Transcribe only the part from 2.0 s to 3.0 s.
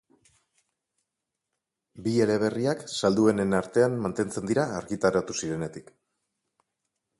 Bi eleberriak